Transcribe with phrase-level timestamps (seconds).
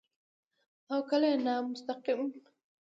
[0.91, 2.21] او کله يې نامستقيم